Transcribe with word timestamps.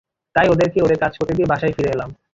তাই 0.35 0.47
ওদেরকে 0.49 0.77
ওদের 0.81 0.97
কাজ 0.97 1.13
করতে 1.17 1.33
দিয়ে 1.35 1.51
বাসায় 1.51 1.73
ফিরে 1.75 1.93
এলাম। 1.95 2.09